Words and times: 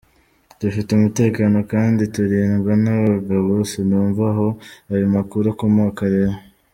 Dufite 0.61 0.89
umutekano 0.93 1.57
kandi 1.71 2.01
turindwa 2.13 2.73
n’abagabo, 2.83 3.51
sinumva 3.71 4.23
aho 4.31 4.47
ayo 4.93 5.05
makuru 5.15 5.45
akomoka 5.53 6.03
rero’’. 6.15 6.37